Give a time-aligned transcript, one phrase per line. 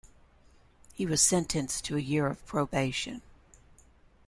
[0.95, 3.21] He was sentenced to a year of probation.